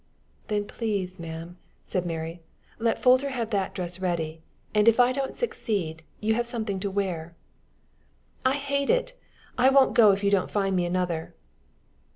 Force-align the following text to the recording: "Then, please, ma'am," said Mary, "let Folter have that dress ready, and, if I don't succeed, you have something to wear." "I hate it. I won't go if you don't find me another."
"Then, 0.47 0.65
please, 0.65 1.19
ma'am," 1.19 1.59
said 1.85 2.07
Mary, 2.07 2.41
"let 2.79 2.99
Folter 2.99 3.29
have 3.29 3.51
that 3.51 3.75
dress 3.75 3.99
ready, 3.99 4.41
and, 4.73 4.87
if 4.87 4.99
I 4.99 5.11
don't 5.11 5.35
succeed, 5.35 6.01
you 6.19 6.33
have 6.33 6.47
something 6.47 6.79
to 6.79 6.89
wear." 6.89 7.35
"I 8.43 8.55
hate 8.55 8.89
it. 8.89 9.13
I 9.59 9.69
won't 9.69 9.93
go 9.93 10.09
if 10.09 10.23
you 10.23 10.31
don't 10.31 10.49
find 10.49 10.75
me 10.75 10.87
another." 10.87 11.35